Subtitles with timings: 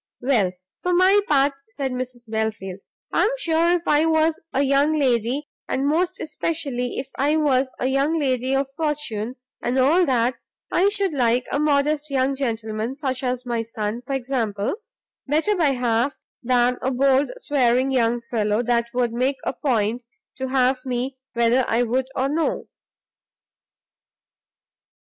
[0.21, 2.79] "Well, for my part," said Mrs Belfield,
[3.13, 7.69] "I am sure if I was a young lady, and most especially if I was
[7.77, 10.37] a young lady of fortune, and all that,
[10.71, 14.73] I should like a modest young gentleman, such as my son, for example,
[15.27, 20.01] better by half than a bold swearing young fellow, that would make a point
[20.37, 22.65] to have me whether I would or no."